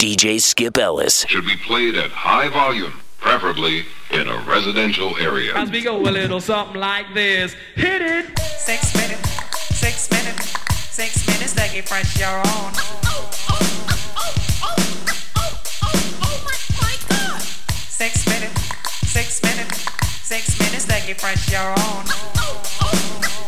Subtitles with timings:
[0.00, 1.26] DJ Skip Ellis.
[1.28, 5.54] Should be played at high volume, preferably in a residential area.
[5.54, 7.54] As we go a little something like this.
[7.74, 8.38] Hit it!
[8.38, 9.28] Six minutes,
[9.76, 10.56] six minutes,
[10.88, 12.72] six minutes to get fresh your own.
[17.90, 18.62] Six minutes,
[19.04, 19.84] six minutes,
[20.26, 23.39] six minutes to get fresh your own.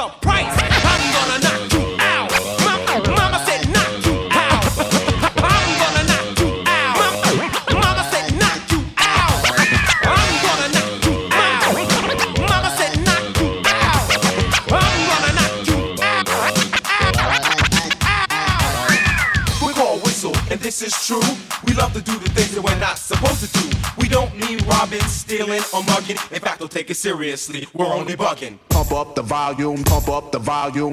[0.00, 0.56] The price.
[0.90, 2.32] I'm gonna knock you out.
[2.64, 4.64] Mama, mama said knock you out.
[5.36, 6.96] I'm gonna knock you out.
[6.96, 7.20] Mama,
[7.84, 9.44] mama said knock you out.
[10.16, 11.68] I'm gonna knock you out.
[12.48, 14.08] Mama said knock you out.
[14.72, 16.30] I'm gonna knock you out.
[19.66, 21.28] We call whistle, and this is true.
[21.66, 23.68] We love to do the things that we're not supposed to do.
[23.98, 26.16] We don't mean robbing, stealing, or mugging.
[26.90, 27.68] Take it seriously.
[27.72, 28.58] We're only bugging.
[28.68, 30.92] Pump up the volume, pump up the volume.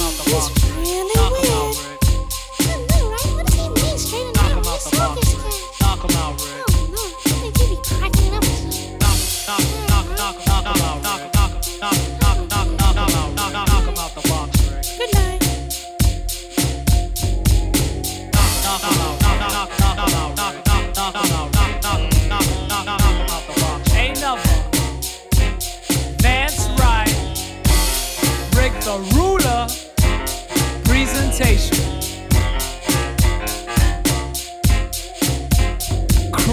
[0.00, 0.63] Uncle Knock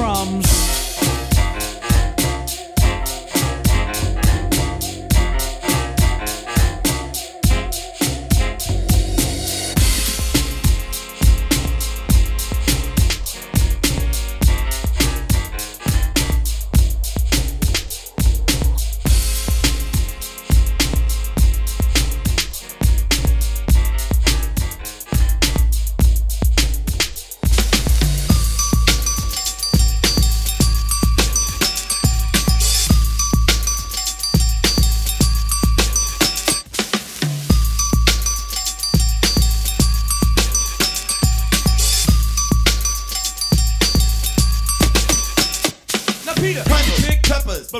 [0.01, 0.60] Crumbs.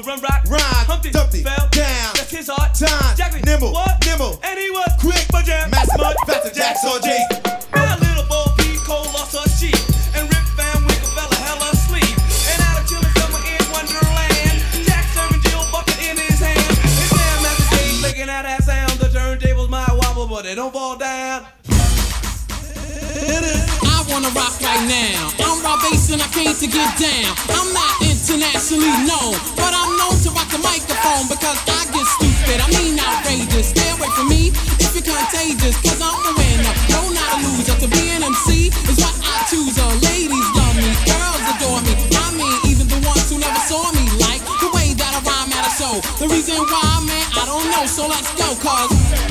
[0.02, 0.22] Peppers.
[0.22, 2.14] but run rock, Rhyme, Humpty, Dumpty, fell down.
[2.16, 2.74] That's his art.
[2.74, 4.04] Time, Jackson, nimble, what?
[4.06, 4.40] nimble.
[4.44, 7.10] And he was quick, for jam, Mass mud, faster jacks or G.
[7.74, 9.78] Now little Bo Peep Cole lost her sheep,
[10.18, 12.16] and Rip Van Winkle fell a hell of asleep.
[12.50, 16.78] And out of chilling summer in Wonderland, Jack serving Jill bucket in his hand.
[16.82, 18.98] His damn master Dave making out that sound.
[18.98, 21.46] The turntables might wobble, but they don't fall down.
[23.84, 25.30] I wanna rock right now.
[25.46, 27.32] I'm Rob Base and I came to get down.
[27.54, 29.91] I'm not internationally known, but I'm
[30.62, 32.58] microphone because I get stupid.
[32.62, 33.74] I mean outrageous.
[33.74, 36.74] Stay away from me if you're contagious, cause I'm the winner.
[36.94, 37.76] No, not a loser.
[37.82, 39.78] To be an MC is what I choose.
[39.78, 41.94] Uh, ladies love me, girls adore me.
[42.18, 45.52] I mean, even the ones who never saw me like the way that I rhyme
[45.54, 45.96] at a show.
[46.22, 47.86] The reason why, man, I don't know.
[47.86, 49.31] So let's go, cause.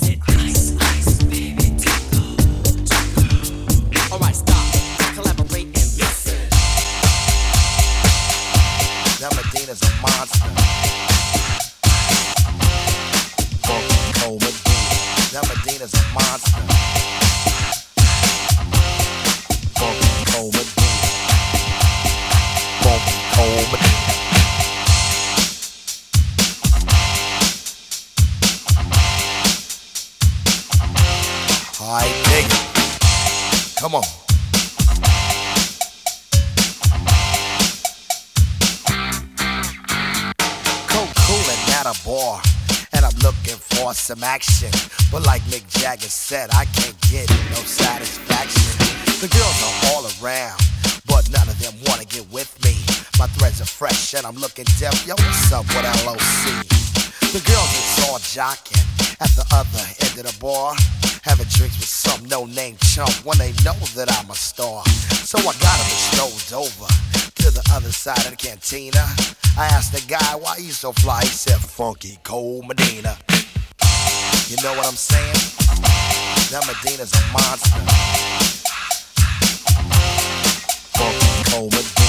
[42.11, 42.41] bar,
[42.91, 44.69] and I'm looking for some action.
[45.11, 48.75] But like Mick Jagger said, I can't get no satisfaction.
[49.23, 50.59] The girls are all around,
[51.07, 52.75] but none of them wanna get with me.
[53.17, 55.07] My threads are fresh, and I'm looking deaf.
[55.07, 56.67] Yo, what's up with LOC?
[57.31, 58.83] The girls is all jocking
[59.23, 60.75] at the other end of the bar,
[61.23, 64.83] having drinks with some no-name chump when they know that I'm a star.
[65.23, 69.03] So I got them strolled over to the other side of the cantina.
[69.57, 71.21] I asked the guy why you so fly.
[71.21, 73.17] He said, "Funky Cold Medina."
[74.47, 75.33] You know what I'm saying?
[76.51, 77.81] That Medina's a monster.
[80.93, 82.00] Funky Cold Medina.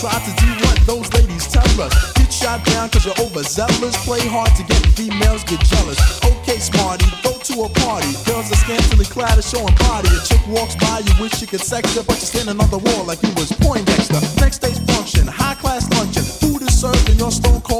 [0.00, 1.92] Try to do what those ladies tell us.
[2.14, 3.92] Get shot down cause you're overzealous.
[4.08, 6.00] Play hard to get females, get jealous.
[6.24, 8.08] Okay, smarty, go to a party.
[8.24, 10.08] Girls are scantily clad and showing body.
[10.08, 12.80] A chick walks by, you wish you could sex her, but you're standing on the
[12.80, 14.24] wall like you was Poindexter.
[14.40, 16.24] Next day's function, high class luncheon.
[16.24, 17.79] Food is served and you're stone cold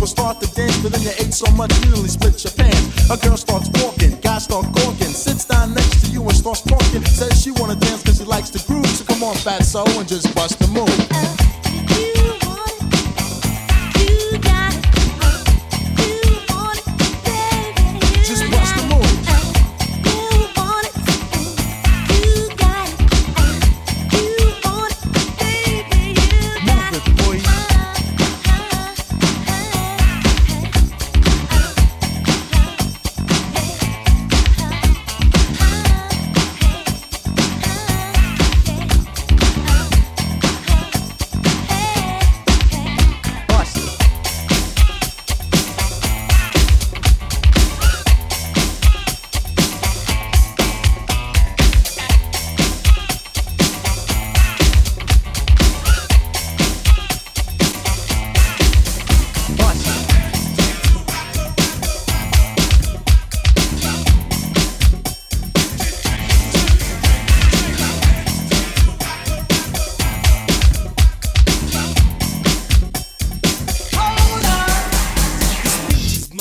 [0.00, 3.10] people start to dance, but then you ate so much you nearly split your pants.
[3.10, 7.04] A girl starts walking, guy start gawking, sits down next to you and starts talking.
[7.04, 8.86] Says she wanna dance cause she likes the groove.
[8.86, 11.49] So come on, fat soul, and just bust the move.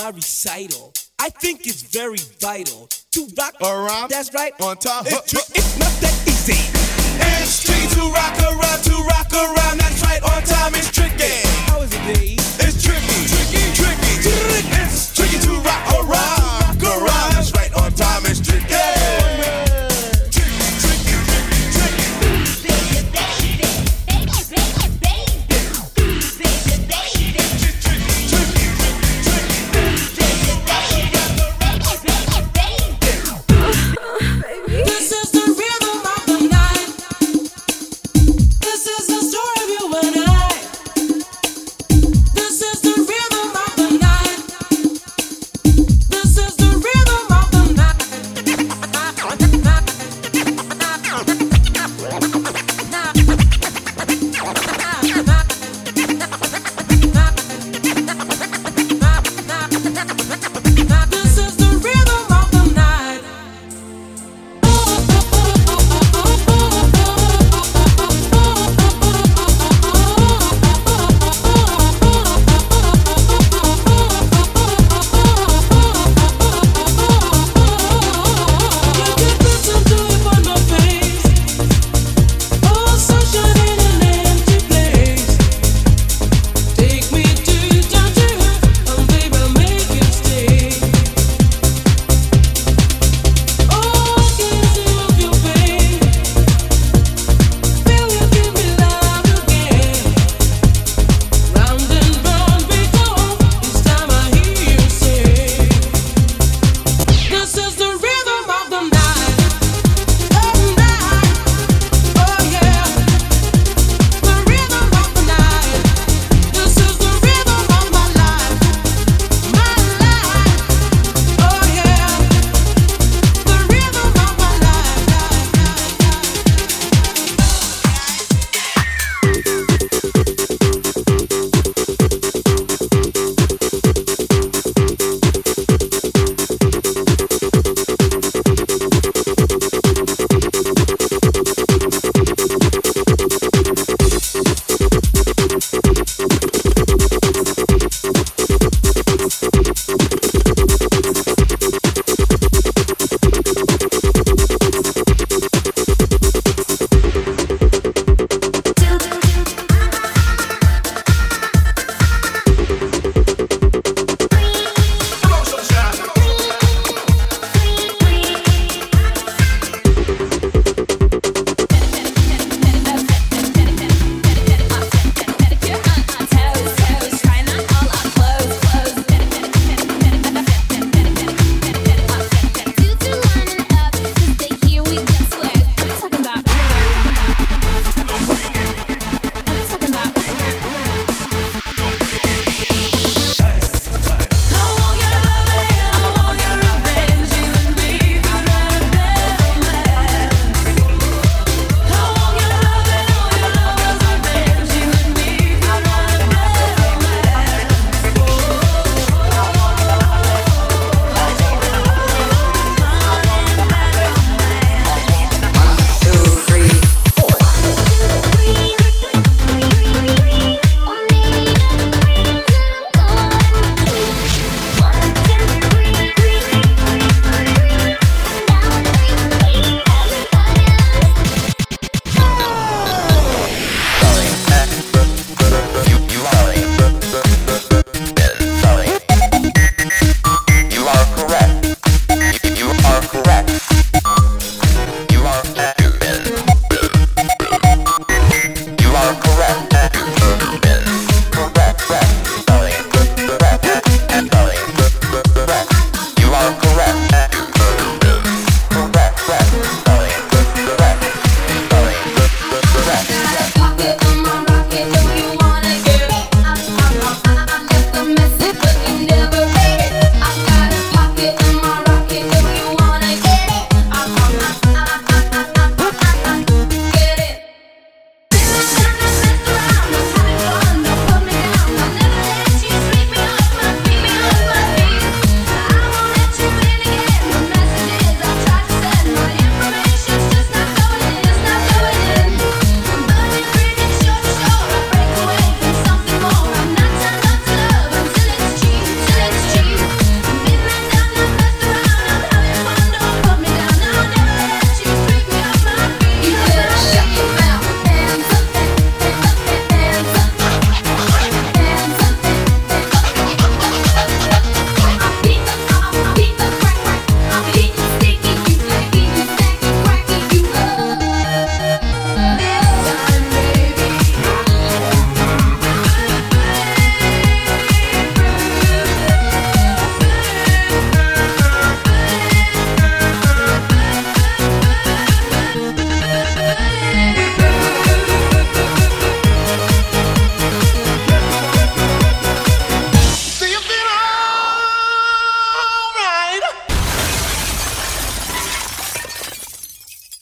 [0.09, 0.93] my recital.
[1.19, 4.07] I think it's very vital to rock a rhyme.
[4.09, 4.53] That's right.
[4.61, 5.03] On time.
[5.05, 6.57] It's, it's not that easy.
[7.41, 9.79] It's tricky to rock around to rock around.
[9.79, 10.21] That's right.
[10.23, 11.45] On time is tricky.
[11.67, 12.39] How is it, Dave?
[12.39, 14.13] It's tricky, tricky, tricky.
[14.81, 16.48] It's tricky to rock a rhyme.